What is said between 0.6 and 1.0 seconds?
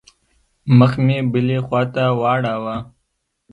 مخ